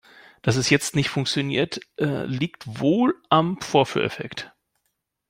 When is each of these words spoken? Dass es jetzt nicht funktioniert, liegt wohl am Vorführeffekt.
Dass 0.41 0.55
es 0.55 0.71
jetzt 0.71 0.95
nicht 0.95 1.09
funktioniert, 1.09 1.79
liegt 1.97 2.79
wohl 2.79 3.13
am 3.29 3.61
Vorführeffekt. 3.61 4.51